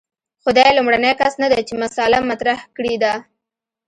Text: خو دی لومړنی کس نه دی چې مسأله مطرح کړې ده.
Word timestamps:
خو 0.41 0.49
دی 0.57 0.69
لومړنی 0.77 1.11
کس 1.19 1.33
نه 1.41 1.47
دی 1.51 1.61
چې 1.67 1.73
مسأله 1.83 2.19
مطرح 2.29 2.59
کړې 2.75 2.93
ده. 3.03 3.13